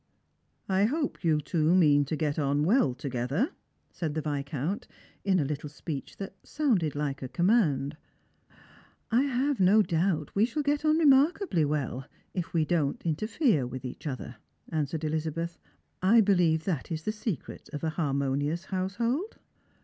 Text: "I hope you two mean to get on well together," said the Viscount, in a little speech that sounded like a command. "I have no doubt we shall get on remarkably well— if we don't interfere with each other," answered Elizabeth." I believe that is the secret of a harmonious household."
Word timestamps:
"I 0.67 0.85
hope 0.85 1.23
you 1.23 1.39
two 1.41 1.75
mean 1.75 2.05
to 2.05 2.15
get 2.15 2.39
on 2.39 2.65
well 2.65 2.95
together," 2.95 3.51
said 3.91 4.15
the 4.15 4.21
Viscount, 4.23 4.87
in 5.23 5.39
a 5.39 5.45
little 5.45 5.69
speech 5.69 6.17
that 6.17 6.33
sounded 6.41 6.95
like 6.95 7.21
a 7.21 7.29
command. 7.29 7.97
"I 9.11 9.21
have 9.21 9.59
no 9.59 9.83
doubt 9.83 10.33
we 10.33 10.43
shall 10.45 10.63
get 10.63 10.83
on 10.83 10.97
remarkably 10.97 11.65
well— 11.65 12.07
if 12.33 12.51
we 12.51 12.65
don't 12.65 12.99
interfere 13.05 13.67
with 13.67 13.85
each 13.85 14.07
other," 14.07 14.37
answered 14.71 15.03
Elizabeth." 15.03 15.59
I 16.01 16.19
believe 16.19 16.63
that 16.63 16.91
is 16.91 17.03
the 17.03 17.11
secret 17.11 17.69
of 17.71 17.83
a 17.83 17.91
harmonious 17.91 18.65
household." 18.65 19.37